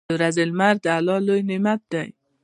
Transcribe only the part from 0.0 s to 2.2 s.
•د ورځې لمر د الله لوی نعمت دی.